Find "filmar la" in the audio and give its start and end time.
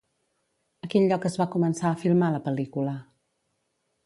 2.05-2.43